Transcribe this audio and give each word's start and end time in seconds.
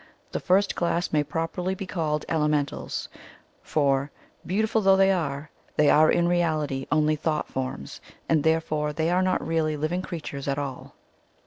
The 0.31 0.39
first 0.39 0.75
class 0.75 1.13
may 1.13 1.23
properly 1.23 1.75
be 1.75 1.85
called 1.85 2.25
elementals, 2.27 3.07
for, 3.61 4.09
beautiful 4.43 4.81
though 4.81 4.95
they 4.95 5.11
are, 5.11 5.51
they 5.75 5.91
are 5.91 6.09
in 6.09 6.27
reality 6.27 6.87
only 6.91 7.15
thought 7.15 7.47
forms, 7.47 8.01
and 8.27 8.43
therefore 8.43 8.93
they 8.93 9.11
are 9.11 9.21
not 9.21 9.45
really 9.45 9.77
liv 9.77 9.93
ing 9.93 10.01
creatures 10.01 10.47
at 10.47 10.57
all. 10.57 10.95